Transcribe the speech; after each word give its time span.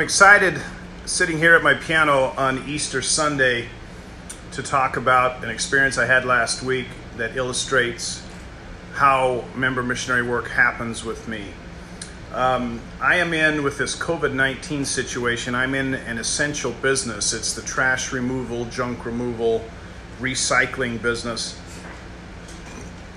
I'm 0.00 0.04
excited 0.04 0.58
sitting 1.04 1.36
here 1.36 1.54
at 1.54 1.62
my 1.62 1.74
piano 1.74 2.32
on 2.38 2.66
Easter 2.66 3.02
Sunday 3.02 3.68
to 4.52 4.62
talk 4.62 4.96
about 4.96 5.44
an 5.44 5.50
experience 5.50 5.98
I 5.98 6.06
had 6.06 6.24
last 6.24 6.62
week 6.62 6.86
that 7.18 7.36
illustrates 7.36 8.26
how 8.94 9.44
member 9.54 9.82
missionary 9.82 10.26
work 10.26 10.48
happens 10.48 11.04
with 11.04 11.28
me. 11.28 11.48
Um, 12.32 12.80
I 12.98 13.16
am 13.16 13.34
in 13.34 13.62
with 13.62 13.76
this 13.76 13.94
COVID 13.94 14.32
19 14.32 14.86
situation, 14.86 15.54
I'm 15.54 15.74
in 15.74 15.92
an 15.92 16.16
essential 16.16 16.72
business. 16.80 17.34
It's 17.34 17.52
the 17.52 17.60
trash 17.60 18.10
removal, 18.10 18.64
junk 18.70 19.04
removal, 19.04 19.62
recycling 20.18 21.02
business. 21.02 21.60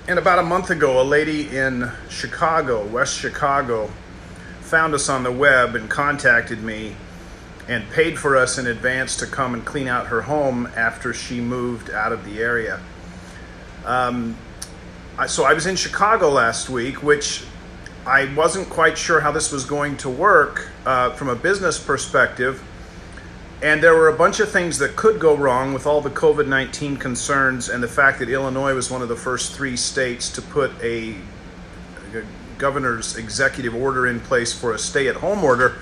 And 0.06 0.18
about 0.18 0.38
a 0.38 0.42
month 0.42 0.68
ago, 0.68 1.00
a 1.00 1.02
lady 1.02 1.48
in 1.56 1.90
Chicago, 2.10 2.84
West 2.84 3.18
Chicago, 3.18 3.88
found 4.64 4.94
us 4.94 5.10
on 5.10 5.22
the 5.22 5.30
web 5.30 5.76
and 5.76 5.90
contacted 5.90 6.62
me 6.62 6.96
and 7.68 7.88
paid 7.90 8.18
for 8.18 8.36
us 8.36 8.58
in 8.58 8.66
advance 8.66 9.16
to 9.16 9.26
come 9.26 9.54
and 9.54 9.64
clean 9.64 9.88
out 9.88 10.06
her 10.06 10.22
home 10.22 10.66
after 10.74 11.12
she 11.12 11.40
moved 11.40 11.90
out 11.90 12.12
of 12.12 12.24
the 12.24 12.40
area. 12.40 12.80
Um, 13.84 14.36
so 15.26 15.44
I 15.44 15.52
was 15.52 15.66
in 15.66 15.76
Chicago 15.76 16.30
last 16.30 16.70
week, 16.70 17.02
which 17.02 17.44
I 18.06 18.32
wasn't 18.34 18.68
quite 18.70 18.96
sure 18.98 19.20
how 19.20 19.32
this 19.32 19.52
was 19.52 19.64
going 19.64 19.98
to 19.98 20.08
work 20.08 20.70
uh, 20.84 21.10
from 21.12 21.28
a 21.28 21.36
business 21.36 21.78
perspective. 21.78 22.62
And 23.62 23.82
there 23.82 23.94
were 23.94 24.08
a 24.08 24.16
bunch 24.16 24.40
of 24.40 24.50
things 24.50 24.78
that 24.78 24.96
could 24.96 25.20
go 25.20 25.36
wrong 25.36 25.72
with 25.72 25.86
all 25.86 26.00
the 26.00 26.10
COVID 26.10 26.48
19 26.48 26.96
concerns 26.96 27.68
and 27.68 27.82
the 27.82 27.88
fact 27.88 28.18
that 28.18 28.28
Illinois 28.28 28.74
was 28.74 28.90
one 28.90 29.02
of 29.02 29.08
the 29.08 29.16
first 29.16 29.52
three 29.52 29.76
states 29.76 30.28
to 30.30 30.42
put 30.42 30.70
a, 30.82 31.12
a 31.12 32.24
governor's 32.58 33.16
executive 33.16 33.74
order 33.74 34.06
in 34.06 34.20
place 34.20 34.52
for 34.52 34.72
a 34.72 34.78
stay 34.78 35.08
at 35.08 35.16
home 35.16 35.44
order. 35.44 35.76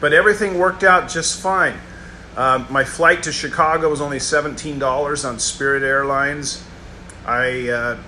But 0.00 0.12
everything 0.12 0.58
worked 0.58 0.84
out 0.84 1.08
just 1.08 1.40
fine. 1.40 1.78
Uh, 2.36 2.64
my 2.70 2.84
flight 2.84 3.24
to 3.24 3.32
Chicago 3.32 3.88
was 3.90 4.00
only 4.00 4.18
$17 4.18 5.28
on 5.28 5.38
Spirit 5.40 5.82
Airlines. 5.82 6.64
I 7.26 7.68
uh, 7.68 7.98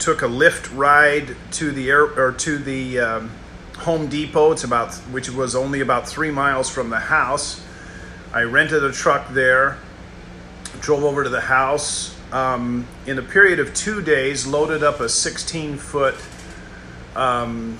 took 0.00 0.22
a 0.22 0.26
Lyft 0.26 0.76
ride 0.76 1.36
to 1.52 1.70
the 1.70 1.88
air 1.88 2.02
or 2.02 2.32
to 2.32 2.58
the 2.58 2.98
um, 2.98 3.30
Home 3.78 4.08
Depot. 4.08 4.50
It's 4.50 4.64
about 4.64 4.94
which 5.12 5.30
was 5.30 5.54
only 5.54 5.80
about 5.80 6.08
three 6.08 6.32
miles 6.32 6.68
from 6.68 6.90
the 6.90 6.98
house. 6.98 7.64
I 8.32 8.42
rented 8.42 8.82
a 8.82 8.90
truck 8.90 9.28
there, 9.28 9.78
drove 10.80 11.04
over 11.04 11.22
to 11.22 11.30
the 11.30 11.40
house. 11.40 12.18
Um, 12.32 12.88
in 13.06 13.18
a 13.18 13.22
period 13.22 13.60
of 13.60 13.74
two 13.74 14.02
days, 14.02 14.46
loaded 14.46 14.82
up 14.82 15.00
a 15.00 15.08
16 15.08 15.76
foot 15.76 16.16
um, 17.16 17.78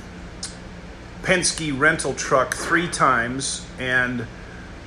Penske 1.23 1.79
rental 1.79 2.15
truck 2.15 2.55
three 2.55 2.89
times 2.89 3.67
and 3.79 4.27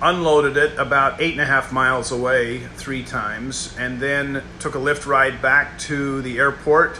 unloaded 0.01 0.57
it 0.57 0.77
about 0.77 1.21
eight 1.21 1.31
and 1.31 1.41
a 1.41 1.45
half 1.45 1.71
miles 1.71 2.11
away 2.11 2.59
three 2.75 3.03
times, 3.03 3.75
and 3.79 3.99
then 3.99 4.43
took 4.59 4.75
a 4.75 4.77
Lyft 4.77 5.05
ride 5.05 5.41
back 5.41 5.79
to 5.79 6.21
the 6.21 6.37
airport 6.37 6.99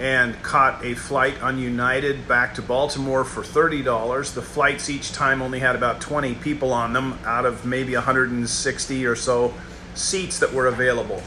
and 0.00 0.40
caught 0.42 0.84
a 0.84 0.94
flight 0.94 1.40
on 1.42 1.58
United 1.58 2.26
back 2.26 2.54
to 2.54 2.62
Baltimore 2.62 3.24
for 3.24 3.42
$30. 3.42 4.34
The 4.34 4.42
flights 4.42 4.88
each 4.88 5.12
time 5.12 5.42
only 5.42 5.58
had 5.58 5.76
about 5.76 6.00
20 6.00 6.34
people 6.36 6.72
on 6.72 6.92
them 6.94 7.18
out 7.24 7.44
of 7.44 7.66
maybe 7.66 7.94
160 7.94 9.06
or 9.06 9.14
so 9.14 9.52
seats 9.94 10.38
that 10.38 10.52
were 10.52 10.66
available. 10.66 11.22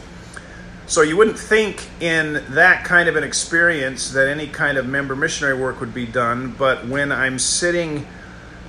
So 0.87 1.01
you 1.01 1.17
wouldn't 1.17 1.39
think 1.39 1.87
in 1.99 2.43
that 2.49 2.85
kind 2.85 3.09
of 3.09 3.15
an 3.15 3.23
experience 3.23 4.11
that 4.11 4.27
any 4.27 4.45
kind 4.45 4.77
of 4.77 4.85
member 4.85 5.15
missionary 5.15 5.59
work 5.59 5.79
would 5.79 5.95
be 5.95 6.05
done, 6.05 6.53
but 6.59 6.87
when 6.87 7.11
I'm 7.11 7.39
sitting 7.39 8.05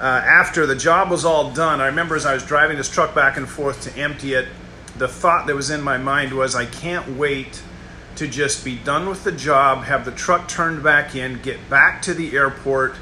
uh, 0.01 0.05
after 0.05 0.65
the 0.65 0.77
job 0.77 1.11
was 1.11 1.27
all 1.27 1.51
done, 1.53 1.83
I 1.83 1.87
remember 1.87 2.17
as 2.17 2.25
I 2.25 2.33
was 2.33 2.43
driving 2.43 2.79
this 2.79 2.89
truck 2.89 3.15
back 3.15 3.37
and 3.37 3.47
forth 3.47 3.83
to 3.83 4.01
empty 4.01 4.33
it, 4.33 4.49
the 4.97 5.09
thought 5.09 5.47
that 5.47 5.55
was 5.55 5.69
in 5.69 5.83
my 5.83 5.99
mind 5.99 6.33
was 6.33 6.55
I 6.55 6.65
can't 6.65 7.19
wait 7.19 7.63
to 8.17 8.27
just 8.27 8.65
be 8.65 8.77
done 8.77 9.11
with 9.11 9.25
the 9.25 9.33
job, 9.33 9.85
have 9.85 10.07
the 10.07 10.11
truck 10.11 10.49
turned 10.49 10.83
back 10.83 11.15
in, 11.15 11.43
get 11.43 11.69
back 11.69 12.01
to 12.03 12.15
the 12.15 12.35
airport, 12.35 12.95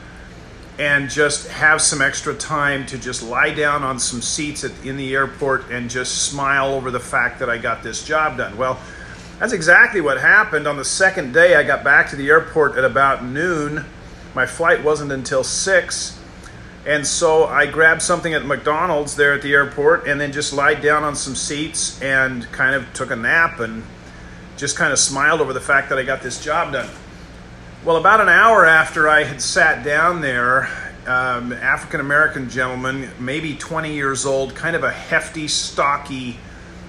and 0.76 1.08
just 1.08 1.46
have 1.48 1.81
some 1.81 2.02
extra 2.02 2.34
time 2.34 2.84
to 2.86 2.98
just 2.98 3.22
lie 3.22 3.54
down 3.54 3.84
on 3.84 4.00
some 4.00 4.20
seats 4.20 4.64
at, 4.64 4.72
in 4.84 4.96
the 4.96 5.14
airport 5.14 5.70
and 5.70 5.88
just 5.88 6.25
smile 6.25 6.75
over 6.75 6.91
the 6.91 6.98
fact 6.98 7.38
that 7.38 7.48
I 7.48 7.58
got 7.58 7.84
this 7.84 8.04
job 8.04 8.38
done. 8.38 8.56
Well, 8.56 8.81
that's 9.38 9.52
exactly 9.52 10.00
what 10.00 10.20
happened. 10.20 10.66
On 10.66 10.76
the 10.76 10.84
second 10.84 11.32
day, 11.32 11.56
I 11.56 11.64
got 11.64 11.82
back 11.82 12.10
to 12.10 12.16
the 12.16 12.28
airport 12.28 12.76
at 12.76 12.84
about 12.84 13.24
noon. 13.24 13.84
My 14.34 14.46
flight 14.46 14.84
wasn't 14.84 15.10
until 15.10 15.42
6. 15.42 16.20
And 16.86 17.06
so 17.06 17.46
I 17.46 17.66
grabbed 17.66 18.02
something 18.02 18.34
at 18.34 18.44
McDonald's 18.44 19.16
there 19.16 19.32
at 19.32 19.42
the 19.42 19.52
airport 19.52 20.06
and 20.06 20.20
then 20.20 20.32
just 20.32 20.52
lied 20.52 20.82
down 20.82 21.02
on 21.02 21.16
some 21.16 21.34
seats 21.34 22.00
and 22.02 22.50
kind 22.52 22.74
of 22.74 22.92
took 22.92 23.10
a 23.10 23.16
nap 23.16 23.58
and 23.58 23.82
just 24.56 24.76
kind 24.76 24.92
of 24.92 24.98
smiled 24.98 25.40
over 25.40 25.52
the 25.52 25.60
fact 25.60 25.88
that 25.88 25.98
I 25.98 26.04
got 26.04 26.22
this 26.22 26.42
job 26.42 26.72
done. 26.72 26.88
Well, 27.84 27.96
about 27.96 28.20
an 28.20 28.28
hour 28.28 28.64
after 28.64 29.08
I 29.08 29.24
had 29.24 29.40
sat 29.40 29.84
down 29.84 30.20
there, 30.20 30.68
um, 31.06 31.52
African 31.52 32.00
American 32.00 32.48
gentleman, 32.48 33.10
maybe 33.18 33.56
20 33.56 33.92
years 33.92 34.26
old, 34.26 34.54
kind 34.54 34.76
of 34.76 34.84
a 34.84 34.90
hefty, 34.90 35.48
stocky, 35.48 36.38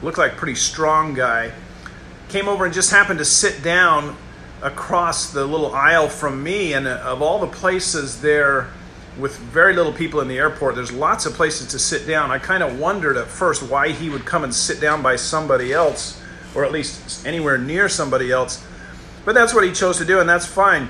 looked 0.04 0.18
like 0.18 0.38
pretty 0.38 0.56
strong 0.56 1.14
guy 1.14 1.52
came 2.30 2.48
over 2.48 2.66
and 2.66 2.74
just 2.74 2.92
happened 2.92 3.20
to 3.20 3.26
sit 3.26 3.64
down 3.64 4.16
across 4.62 5.32
the 5.32 5.46
little 5.46 5.74
aisle 5.74 6.10
from 6.10 6.42
me. 6.42 6.74
And 6.74 6.88
uh, 6.88 7.02
of 7.04 7.22
all 7.22 7.40
the 7.40 7.48
places 7.48 8.22
there, 8.22 8.70
with 9.18 9.38
very 9.38 9.74
little 9.74 9.94
people 9.94 10.20
in 10.20 10.28
the 10.28 10.38
airport, 10.38 10.76
there's 10.76 10.92
lots 10.92 11.26
of 11.26 11.34
places 11.34 11.68
to 11.68 11.80
sit 11.80 12.06
down. 12.06 12.32
I 12.32 12.40
kind 12.40 12.64
of 12.64 12.80
wondered 12.80 13.18
at 13.18 13.28
first 13.28 13.64
why 13.64 13.92
he 13.92 14.10
would 14.10 14.26
come 14.26 14.44
and 14.44 14.54
sit 14.54 14.82
down 14.82 15.02
by 15.02 15.16
somebody 15.16 15.72
else, 15.72 16.22
or 16.54 16.66
at 16.66 16.72
least 16.72 17.26
anywhere 17.26 17.58
near 17.58 17.88
somebody 17.88 18.32
else. 18.32 18.66
But 19.24 19.34
that's 19.34 19.54
what 19.54 19.64
he 19.64 19.72
chose 19.72 19.98
to 20.00 20.06
do, 20.06 20.20
and 20.20 20.28
that's 20.28 20.46
fine. 20.46 20.90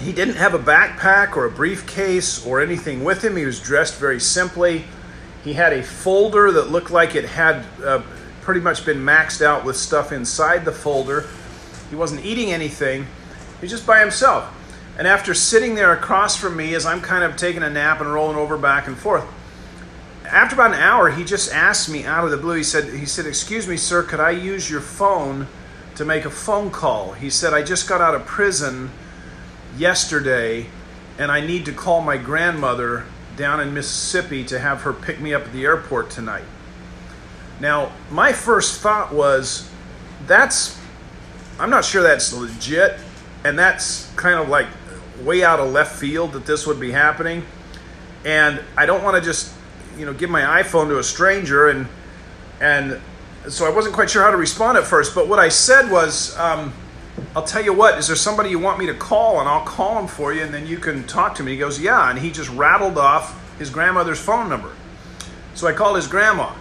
He 0.00 0.12
didn't 0.12 0.36
have 0.36 0.54
a 0.54 0.58
backpack 0.58 1.36
or 1.36 1.46
a 1.46 1.50
briefcase 1.50 2.44
or 2.46 2.60
anything 2.60 3.04
with 3.04 3.24
him. 3.24 3.36
He 3.36 3.44
was 3.44 3.60
dressed 3.60 3.98
very 3.98 4.20
simply. 4.20 4.84
He 5.44 5.52
had 5.52 5.72
a 5.72 5.82
folder 5.82 6.52
that 6.52 6.70
looked 6.70 6.90
like 6.90 7.14
it 7.14 7.24
had 7.24 7.64
uh, 7.84 8.02
pretty 8.42 8.60
much 8.60 8.84
been 8.84 8.98
maxed 8.98 9.40
out 9.40 9.64
with 9.64 9.76
stuff 9.76 10.12
inside 10.12 10.64
the 10.64 10.72
folder. 10.72 11.28
He 11.90 11.96
wasn't 11.96 12.24
eating 12.24 12.52
anything. 12.52 13.04
He 13.04 13.62
was 13.62 13.70
just 13.70 13.86
by 13.86 14.00
himself. 14.00 14.52
And 14.98 15.06
after 15.06 15.32
sitting 15.32 15.74
there 15.74 15.92
across 15.92 16.36
from 16.36 16.56
me 16.56 16.74
as 16.74 16.84
I'm 16.84 17.00
kind 17.00 17.24
of 17.24 17.36
taking 17.36 17.62
a 17.62 17.70
nap 17.70 18.00
and 18.00 18.12
rolling 18.12 18.36
over 18.36 18.58
back 18.58 18.86
and 18.86 18.98
forth, 18.98 19.24
after 20.26 20.54
about 20.54 20.74
an 20.74 20.80
hour, 20.80 21.10
he 21.10 21.24
just 21.24 21.52
asked 21.52 21.88
me 21.88 22.04
out 22.04 22.24
of 22.24 22.30
the 22.30 22.36
blue. 22.36 22.56
He 22.56 22.62
said, 22.62 22.92
"He 22.92 23.06
said, 23.06 23.26
excuse 23.26 23.66
me, 23.66 23.76
sir, 23.76 24.02
could 24.02 24.20
I 24.20 24.30
use 24.30 24.70
your 24.70 24.80
phone 24.80 25.46
to 25.96 26.04
make 26.04 26.24
a 26.24 26.30
phone 26.30 26.70
call?" 26.70 27.12
He 27.12 27.30
said, 27.30 27.52
"I 27.52 27.62
just 27.62 27.88
got 27.88 28.00
out 28.00 28.14
of 28.14 28.26
prison 28.26 28.90
yesterday, 29.76 30.66
and 31.18 31.30
I 31.30 31.40
need 31.40 31.64
to 31.66 31.72
call 31.72 32.00
my 32.00 32.16
grandmother 32.16 33.04
down 33.36 33.60
in 33.60 33.74
Mississippi 33.74 34.44
to 34.44 34.58
have 34.58 34.82
her 34.82 34.92
pick 34.92 35.20
me 35.20 35.34
up 35.34 35.46
at 35.46 35.52
the 35.52 35.64
airport 35.64 36.10
tonight." 36.10 36.44
Now, 37.62 37.92
my 38.10 38.32
first 38.32 38.80
thought 38.80 39.14
was 39.14 39.70
that's, 40.26 40.76
I'm 41.60 41.70
not 41.70 41.84
sure 41.84 42.02
that's 42.02 42.32
legit, 42.32 42.98
and 43.44 43.56
that's 43.56 44.12
kind 44.16 44.40
of 44.40 44.48
like 44.48 44.66
way 45.22 45.44
out 45.44 45.60
of 45.60 45.70
left 45.70 45.94
field 45.94 46.32
that 46.32 46.44
this 46.44 46.66
would 46.66 46.80
be 46.80 46.90
happening. 46.90 47.44
And 48.24 48.60
I 48.76 48.84
don't 48.84 49.04
want 49.04 49.14
to 49.14 49.22
just, 49.22 49.54
you 49.96 50.04
know, 50.04 50.12
give 50.12 50.28
my 50.28 50.60
iPhone 50.60 50.88
to 50.88 50.98
a 50.98 51.04
stranger 51.04 51.68
and, 51.68 51.86
and 52.60 53.00
so 53.48 53.64
I 53.64 53.70
wasn't 53.70 53.94
quite 53.94 54.10
sure 54.10 54.22
how 54.22 54.32
to 54.32 54.36
respond 54.36 54.76
at 54.76 54.84
first. 54.84 55.14
But 55.14 55.28
what 55.28 55.38
I 55.38 55.48
said 55.48 55.88
was, 55.88 56.36
um, 56.38 56.72
I'll 57.36 57.44
tell 57.44 57.62
you 57.62 57.72
what, 57.72 57.96
is 57.96 58.08
there 58.08 58.16
somebody 58.16 58.50
you 58.50 58.58
want 58.58 58.80
me 58.80 58.86
to 58.86 58.94
call? 58.94 59.38
And 59.38 59.48
I'll 59.48 59.64
call 59.64 60.00
him 60.00 60.08
for 60.08 60.32
you 60.32 60.42
and 60.42 60.52
then 60.52 60.66
you 60.66 60.78
can 60.78 61.06
talk 61.06 61.36
to 61.36 61.44
me. 61.44 61.52
He 61.52 61.58
goes, 61.58 61.80
Yeah. 61.80 62.10
And 62.10 62.18
he 62.18 62.32
just 62.32 62.50
rattled 62.50 62.98
off 62.98 63.40
his 63.60 63.70
grandmother's 63.70 64.18
phone 64.18 64.48
number. 64.48 64.72
So 65.54 65.68
I 65.68 65.72
called 65.72 65.94
his 65.94 66.08
grandma 66.08 66.54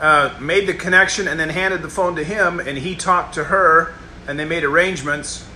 uh, 0.00 0.36
made 0.40 0.66
the 0.66 0.74
connection 0.74 1.26
and 1.26 1.38
then 1.38 1.48
handed 1.48 1.82
the 1.82 1.88
phone 1.88 2.16
to 2.16 2.24
him, 2.24 2.60
and 2.60 2.78
he 2.78 2.94
talked 2.94 3.34
to 3.34 3.44
her, 3.44 3.94
and 4.26 4.38
they 4.38 4.44
made 4.44 4.64
arrangements, 4.64 5.46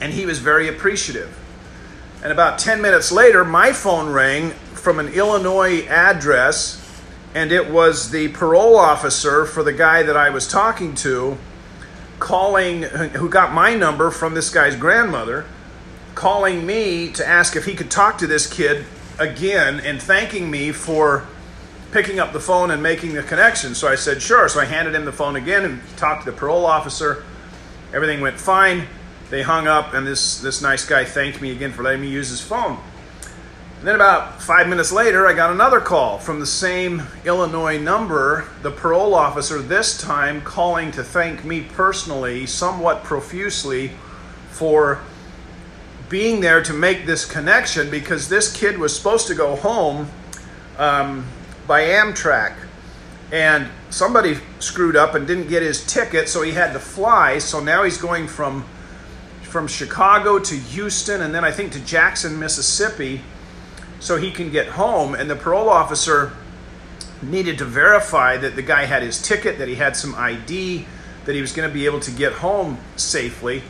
and 0.00 0.12
he 0.12 0.26
was 0.26 0.38
very 0.38 0.68
appreciative. 0.68 1.36
And 2.22 2.32
about 2.32 2.58
10 2.58 2.82
minutes 2.82 3.10
later, 3.10 3.44
my 3.44 3.72
phone 3.72 4.12
rang 4.12 4.50
from 4.50 4.98
an 4.98 5.08
Illinois 5.08 5.86
address, 5.86 6.76
and 7.34 7.50
it 7.50 7.70
was 7.70 8.10
the 8.10 8.28
parole 8.28 8.76
officer 8.76 9.46
for 9.46 9.62
the 9.62 9.72
guy 9.72 10.02
that 10.02 10.16
I 10.16 10.30
was 10.30 10.46
talking 10.46 10.94
to 10.96 11.38
calling, 12.18 12.82
who 12.82 13.28
got 13.28 13.52
my 13.52 13.74
number 13.74 14.10
from 14.10 14.34
this 14.34 14.50
guy's 14.50 14.76
grandmother, 14.76 15.46
calling 16.14 16.66
me 16.66 17.10
to 17.12 17.26
ask 17.26 17.56
if 17.56 17.64
he 17.64 17.74
could 17.74 17.90
talk 17.90 18.18
to 18.18 18.26
this 18.26 18.46
kid 18.46 18.84
again 19.18 19.80
and 19.80 20.00
thanking 20.00 20.50
me 20.50 20.72
for 20.72 21.26
picking 21.92 22.20
up 22.20 22.32
the 22.32 22.40
phone 22.40 22.70
and 22.70 22.82
making 22.82 23.14
the 23.14 23.22
connection. 23.22 23.74
So 23.74 23.88
I 23.88 23.94
said, 23.94 24.22
sure. 24.22 24.48
So 24.48 24.60
I 24.60 24.64
handed 24.64 24.94
him 24.94 25.04
the 25.04 25.12
phone 25.12 25.36
again 25.36 25.64
and 25.64 25.80
talked 25.96 26.24
to 26.24 26.30
the 26.30 26.36
parole 26.36 26.66
officer. 26.66 27.24
Everything 27.92 28.20
went 28.20 28.38
fine. 28.38 28.86
They 29.30 29.42
hung 29.42 29.68
up, 29.68 29.94
and 29.94 30.06
this, 30.06 30.40
this 30.40 30.60
nice 30.60 30.84
guy 30.84 31.04
thanked 31.04 31.40
me 31.40 31.52
again 31.52 31.72
for 31.72 31.82
letting 31.82 32.00
me 32.00 32.08
use 32.08 32.28
his 32.30 32.40
phone. 32.40 32.78
And 33.78 33.88
then 33.88 33.94
about 33.94 34.42
five 34.42 34.68
minutes 34.68 34.92
later, 34.92 35.26
I 35.26 35.32
got 35.32 35.52
another 35.52 35.80
call 35.80 36.18
from 36.18 36.38
the 36.38 36.46
same 36.46 37.02
Illinois 37.24 37.78
number, 37.78 38.48
the 38.62 38.70
parole 38.70 39.14
officer, 39.14 39.62
this 39.62 39.96
time 39.96 40.42
calling 40.42 40.90
to 40.92 41.04
thank 41.04 41.44
me 41.44 41.62
personally, 41.62 42.44
somewhat 42.44 43.04
profusely, 43.04 43.92
for 44.50 45.00
being 46.10 46.40
there 46.40 46.62
to 46.62 46.74
make 46.74 47.06
this 47.06 47.24
connection 47.24 47.88
because 47.88 48.28
this 48.28 48.54
kid 48.54 48.76
was 48.76 48.94
supposed 48.94 49.28
to 49.28 49.34
go 49.34 49.56
home 49.56 50.08
um, 50.76 51.24
by 51.70 51.82
Amtrak. 51.84 52.56
And 53.30 53.68
somebody 53.90 54.36
screwed 54.58 54.96
up 54.96 55.14
and 55.14 55.24
didn't 55.24 55.46
get 55.46 55.62
his 55.62 55.86
ticket, 55.86 56.28
so 56.28 56.42
he 56.42 56.50
had 56.50 56.72
to 56.72 56.80
fly. 56.80 57.38
So 57.38 57.60
now 57.60 57.84
he's 57.84 57.96
going 57.96 58.26
from 58.26 58.64
from 59.42 59.68
Chicago 59.68 60.38
to 60.38 60.54
Houston 60.54 61.22
and 61.22 61.34
then 61.34 61.44
I 61.44 61.50
think 61.50 61.72
to 61.72 61.80
Jackson, 61.80 62.38
Mississippi 62.38 63.20
so 63.98 64.16
he 64.16 64.30
can 64.30 64.50
get 64.50 64.68
home. 64.68 65.14
And 65.14 65.28
the 65.28 65.34
parole 65.36 65.68
officer 65.68 66.32
needed 67.20 67.58
to 67.58 67.64
verify 67.64 68.36
that 68.36 68.54
the 68.54 68.62
guy 68.62 68.84
had 68.84 69.02
his 69.02 69.20
ticket, 69.20 69.58
that 69.58 69.66
he 69.66 69.74
had 69.74 69.96
some 69.96 70.14
ID, 70.14 70.86
that 71.24 71.34
he 71.34 71.40
was 71.40 71.52
going 71.52 71.68
to 71.68 71.72
be 71.72 71.84
able 71.86 72.00
to 72.00 72.10
get 72.10 72.32
home 72.32 72.78
safely. 72.96 73.62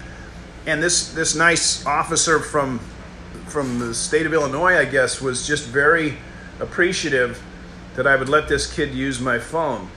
And 0.66 0.82
this 0.82 1.12
this 1.12 1.34
nice 1.34 1.84
officer 1.84 2.40
from 2.40 2.78
from 3.46 3.78
the 3.78 3.92
state 3.92 4.24
of 4.24 4.32
Illinois, 4.32 4.78
I 4.78 4.86
guess, 4.86 5.20
was 5.20 5.46
just 5.46 5.66
very 5.68 6.16
appreciative 6.60 7.42
that 7.96 8.06
I 8.06 8.16
would 8.16 8.28
let 8.28 8.48
this 8.48 8.72
kid 8.72 8.94
use 8.94 9.20
my 9.20 9.38
phone. 9.38 9.88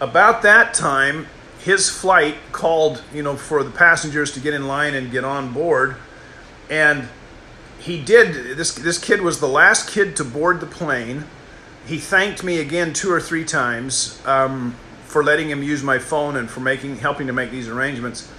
About 0.00 0.42
that 0.42 0.74
time, 0.74 1.26
his 1.58 1.88
flight 1.88 2.36
called, 2.52 3.02
you 3.12 3.22
know, 3.22 3.36
for 3.36 3.62
the 3.62 3.70
passengers 3.70 4.32
to 4.32 4.40
get 4.40 4.52
in 4.54 4.66
line 4.66 4.94
and 4.94 5.10
get 5.10 5.24
on 5.24 5.52
board, 5.52 5.96
and 6.68 7.08
he 7.78 8.02
did 8.02 8.56
this 8.56 8.74
this 8.74 8.98
kid 8.98 9.20
was 9.20 9.40
the 9.40 9.48
last 9.48 9.90
kid 9.90 10.16
to 10.16 10.24
board 10.24 10.60
the 10.60 10.66
plane. 10.66 11.24
He 11.86 11.98
thanked 11.98 12.42
me 12.42 12.58
again 12.60 12.92
two 12.92 13.12
or 13.12 13.20
three 13.20 13.44
times 13.44 14.20
um, 14.24 14.74
for 15.04 15.22
letting 15.22 15.50
him 15.50 15.62
use 15.62 15.82
my 15.82 15.98
phone 15.98 16.36
and 16.36 16.50
for 16.50 16.60
making 16.60 16.96
helping 16.96 17.26
to 17.26 17.32
make 17.32 17.50
these 17.50 17.68
arrangements. 17.68 18.30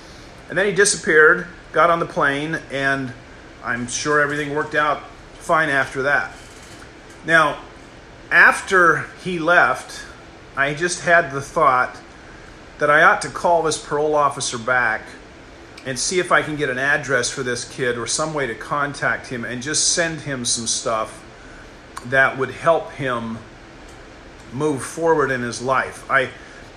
And 0.50 0.58
then 0.58 0.66
he 0.66 0.72
disappeared 0.72 1.48
got 1.76 1.90
on 1.90 2.00
the 2.00 2.06
plane 2.06 2.58
and 2.72 3.12
i'm 3.62 3.86
sure 3.86 4.22
everything 4.22 4.56
worked 4.56 4.76
out 4.76 5.04
fine 5.34 5.70
after 5.70 6.04
that. 6.04 6.34
Now 7.26 7.62
after 8.36 9.06
he 9.24 9.40
left 9.40 10.06
i 10.58 10.74
just 10.74 11.02
had 11.02 11.32
the 11.32 11.42
thought 11.42 11.96
that 12.80 12.90
i 12.90 13.02
ought 13.02 13.22
to 13.22 13.30
call 13.30 13.64
this 13.64 13.84
parole 13.84 14.14
officer 14.14 14.58
back 14.58 15.02
and 15.86 16.00
see 16.00 16.20
if 16.20 16.32
I 16.32 16.42
can 16.42 16.56
get 16.56 16.70
an 16.70 16.80
address 16.80 17.30
for 17.30 17.44
this 17.44 17.64
kid 17.64 17.98
or 17.98 18.08
some 18.08 18.34
way 18.34 18.48
to 18.48 18.56
contact 18.56 19.28
him 19.28 19.46
and 19.46 19.62
just 19.62 19.90
send 19.90 20.22
him 20.22 20.44
some 20.44 20.68
stuff 20.68 21.24
that 22.08 22.38
would 22.38 22.52
help 22.52 22.92
him 22.94 23.38
move 24.52 24.84
forward 24.84 25.32
in 25.32 25.42
his 25.42 25.62
life. 25.62 26.10
I 26.10 26.30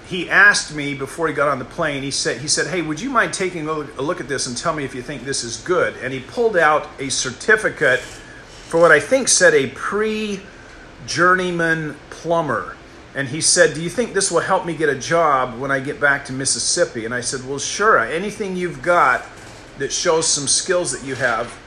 he 0.07 0.31
asked 0.31 0.75
me 0.75 0.95
before 0.95 1.29
he 1.29 1.35
got 1.35 1.49
on 1.49 1.59
the 1.59 1.67
plane. 1.67 2.03
He 2.03 2.11
said 2.11 2.41
he 2.41 2.49
said, 2.49 2.67
"Hey, 2.69 2.83
would 2.83 3.01
you 3.01 3.11
mind 3.11 3.35
taking 3.35 3.69
a 3.69 3.73
look, 3.73 4.21
at 4.21 4.29
this 4.29 4.47
and 4.47 4.57
tell 4.57 4.75
me 4.75 4.85
if 4.85 4.95
you 4.95 5.03
think 5.03 5.25
this 5.25 5.45
is 5.45 5.59
good?" 5.59 5.95
And 6.03 6.13
he 6.13 6.21
pulled 6.21 6.57
out 6.57 6.89
a 6.99 7.11
certificate 7.11 8.01
for 8.01 8.81
what 8.81 8.91
I 8.91 9.01
think 9.01 9.29
said 9.29 9.55
a 9.55 9.69
pre-journeyman 10.99 11.97
plumber 12.11 12.77
and 13.15 13.29
he 13.29 13.41
said, 13.41 13.75
Do 13.75 13.83
you 13.83 13.91
think 13.91 14.15
this 14.15 14.31
will 14.31 14.41
help 14.41 14.67
me 14.67 14.77
get 14.77 14.89
a 14.89 14.95
job 14.95 15.59
when 15.59 15.71
I 15.71 15.81
get 15.81 16.00
back 16.00 16.25
to 16.27 16.33
Mississippi? 16.33 17.05
And 17.05 17.15
I 17.15 17.21
said, 17.21 17.49
Well, 17.49 17.59
sure. 17.59 17.99
Anything 17.99 18.56
you've 18.56 18.83
got 18.83 19.25
that 19.79 19.93
shows 19.93 20.27
some 20.27 20.47
skills 20.47 20.93
that 20.93 21.06
you 21.06 21.15
have 21.15 21.59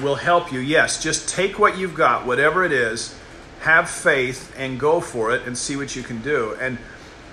will 0.00 0.14
help 0.14 0.52
you. 0.52 0.60
Yes, 0.60 1.02
just 1.02 1.28
take 1.28 1.58
what 1.58 1.76
you've 1.76 1.94
got, 1.94 2.26
whatever 2.26 2.64
it 2.64 2.72
is, 2.72 3.18
have 3.60 3.90
faith, 3.90 4.54
and 4.56 4.78
go 4.78 5.00
for 5.00 5.34
it 5.34 5.46
and 5.46 5.56
see 5.56 5.76
what 5.76 5.96
you 5.96 6.02
can 6.02 6.22
do. 6.22 6.56
And 6.60 6.78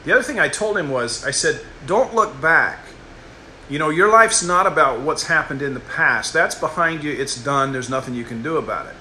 the 0.05 0.13
other 0.13 0.23
thing 0.23 0.39
I 0.39 0.49
told 0.49 0.77
him 0.77 0.89
was, 0.89 1.23
I 1.23 1.31
said, 1.31 1.61
Don't 1.85 2.13
look 2.15 2.41
back. 2.41 2.79
You 3.69 3.79
know, 3.79 3.89
your 3.89 4.11
life's 4.11 4.43
not 4.43 4.67
about 4.67 4.99
what's 4.99 5.23
happened 5.23 5.61
in 5.61 5.73
the 5.73 5.79
past. 5.79 6.33
That's 6.33 6.55
behind 6.55 7.03
you, 7.03 7.11
it's 7.11 7.41
done, 7.41 7.71
there's 7.71 7.89
nothing 7.89 8.13
you 8.13 8.25
can 8.25 8.43
do 8.43 8.57
about 8.57 8.87
it. 8.87 8.95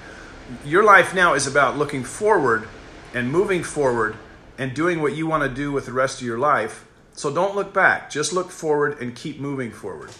Your 0.65 0.83
life 0.83 1.13
now 1.13 1.33
is 1.33 1.47
about 1.47 1.77
looking 1.77 2.03
forward 2.03 2.67
and 3.13 3.31
moving 3.31 3.63
forward 3.63 4.15
and 4.57 4.73
doing 4.73 5.01
what 5.01 5.15
you 5.15 5.27
want 5.27 5.43
to 5.43 5.49
do 5.49 5.71
with 5.71 5.85
the 5.85 5.93
rest 5.93 6.21
of 6.21 6.27
your 6.27 6.37
life. 6.37 6.85
So 7.13 7.33
don't 7.33 7.55
look 7.55 7.73
back. 7.73 8.09
Just 8.09 8.33
look 8.33 8.49
forward 8.49 9.01
and 9.01 9.15
keep 9.15 9.39
moving 9.39 9.71
forward. 9.71 10.11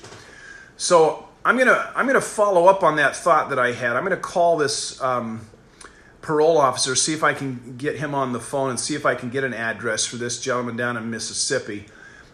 So 0.78 1.28
I'm 1.46 1.58
gonna 1.58 1.92
I'm 1.96 2.08
gonna 2.08 2.22
follow 2.22 2.68
up 2.68 2.84
on 2.84 2.96
that 2.98 3.16
thought 3.16 3.50
that 3.50 3.60
I 3.60 3.74
had. 3.74 3.96
I'm 3.96 4.04
gonna 4.04 4.18
call 4.18 4.58
this 4.58 5.02
um, 5.02 5.46
parole 6.22 6.58
officer, 6.58 6.96
see 6.96 7.14
if 7.14 7.24
I 7.24 7.34
can 7.34 7.76
get 7.78 7.98
him 7.98 8.16
on 8.16 8.32
the 8.32 8.40
phone 8.40 8.70
and 8.70 8.80
see 8.80 8.96
if 8.96 9.06
I 9.06 9.14
can 9.14 9.30
get 9.30 9.44
an 9.44 9.54
address 9.54 10.06
for 10.06 10.16
this 10.16 10.40
gentleman 10.42 10.78
down 10.78 10.98
in 10.98 11.10
Mississippi. 11.10 11.86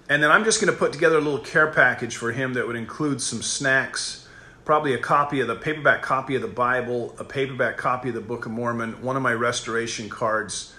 And 0.08 0.24
then 0.24 0.31
I'm 0.31 0.43
just 0.43 0.60
to 0.72 0.77
put 0.77 0.93
together 0.93 1.17
a 1.17 1.22
little 1.22 1.39
care 1.39 1.67
package 1.67 2.15
for 2.15 2.31
him 2.31 2.53
that 2.53 2.65
would 2.65 2.75
include 2.75 3.22
some 3.22 3.41
snacks, 3.41 4.27
probably 4.69 4.93
a 4.93 4.99
copy 4.99 5.39
of 5.39 5.47
the 5.47 5.55
paperback 5.55 6.03
copy 6.03 6.35
of 6.35 6.43
the 6.43 6.47
Bible, 6.47 7.15
a 7.17 7.23
paperback 7.23 7.75
copy 7.75 8.09
of 8.09 8.13
the 8.13 8.21
Book 8.21 8.45
of 8.45 8.51
Mormon, 8.51 9.01
one 9.01 9.15
of 9.15 9.23
my 9.23 9.33
restoration 9.33 10.09
cards, 10.09 10.75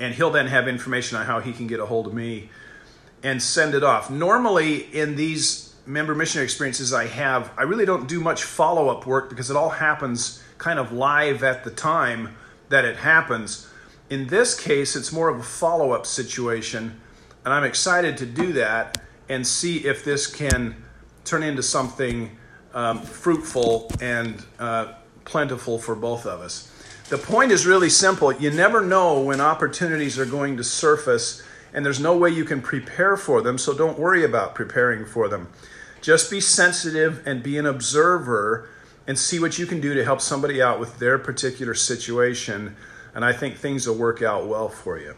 and 0.00 0.12
he'll 0.12 0.32
then 0.32 0.48
have 0.48 0.66
information 0.66 1.16
on 1.16 1.24
how 1.24 1.38
he 1.38 1.52
can 1.52 1.68
get 1.68 1.78
a 1.78 1.86
hold 1.86 2.08
of 2.08 2.14
me 2.14 2.50
and 3.22 3.40
send 3.40 3.76
it 3.76 3.84
off. 3.84 4.10
Normally, 4.10 4.92
in 4.92 5.14
these 5.14 5.72
member 5.86 6.16
missionary 6.16 6.46
experiences 6.46 6.92
I 6.92 7.06
have, 7.06 7.52
I 7.56 7.62
really 7.62 7.86
don't 7.86 8.08
do 8.08 8.18
much 8.18 8.42
follow 8.42 8.88
up 8.88 9.06
work 9.06 9.28
because 9.28 9.50
it 9.50 9.56
all 9.56 9.70
happens 9.70 10.42
kind 10.58 10.80
of 10.80 10.90
live 10.90 11.44
at 11.44 11.62
the 11.62 11.70
time 11.70 12.34
that 12.70 12.84
it 12.84 12.96
happens. 12.96 13.70
In 14.10 14.26
this 14.26 14.58
case, 14.58 14.96
it's 14.96 15.12
more 15.12 15.28
of 15.28 15.38
a 15.38 15.44
follow 15.44 15.92
up 15.92 16.06
situation, 16.06 17.00
and 17.44 17.54
I'm 17.54 17.62
excited 17.62 18.16
to 18.16 18.26
do 18.26 18.54
that 18.54 19.00
and 19.28 19.46
see 19.46 19.86
if 19.86 20.04
this 20.04 20.26
can 20.26 20.74
turn 21.24 21.44
into 21.44 21.62
something 21.62 22.36
um, 22.74 23.02
fruitful 23.02 23.90
and 24.00 24.42
uh, 24.58 24.94
plentiful 25.24 25.78
for 25.78 25.94
both 25.94 26.26
of 26.26 26.40
us. 26.40 26.72
The 27.08 27.18
point 27.18 27.52
is 27.52 27.66
really 27.66 27.88
simple. 27.88 28.32
You 28.32 28.50
never 28.50 28.84
know 28.84 29.22
when 29.22 29.40
opportunities 29.40 30.18
are 30.18 30.26
going 30.26 30.56
to 30.58 30.64
surface, 30.64 31.42
and 31.72 31.84
there's 31.84 32.00
no 32.00 32.16
way 32.16 32.30
you 32.30 32.44
can 32.44 32.60
prepare 32.60 33.16
for 33.16 33.40
them, 33.40 33.56
so 33.56 33.72
don't 33.72 33.98
worry 33.98 34.24
about 34.24 34.54
preparing 34.54 35.06
for 35.06 35.28
them. 35.28 35.48
Just 36.02 36.30
be 36.30 36.40
sensitive 36.40 37.26
and 37.26 37.42
be 37.42 37.56
an 37.58 37.66
observer 37.66 38.68
and 39.06 39.18
see 39.18 39.40
what 39.40 39.58
you 39.58 39.64
can 39.66 39.80
do 39.80 39.94
to 39.94 40.04
help 40.04 40.20
somebody 40.20 40.60
out 40.60 40.78
with 40.78 40.98
their 40.98 41.18
particular 41.18 41.74
situation, 41.74 42.76
and 43.14 43.24
I 43.24 43.32
think 43.32 43.56
things 43.56 43.86
will 43.86 43.96
work 43.96 44.20
out 44.20 44.46
well 44.46 44.68
for 44.68 44.98
you. 44.98 45.14